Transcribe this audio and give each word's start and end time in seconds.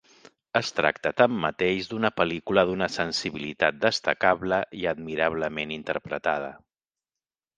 Es 0.59 0.69
tracta 0.77 1.09
tanmateix 1.19 1.89
d'una 1.89 2.09
pel·lícula 2.21 2.63
d'una 2.69 2.87
sensibilitat 2.95 3.77
destacable 3.85 4.59
i 4.81 4.89
admirablement 4.93 5.75
interpretada. 5.79 6.49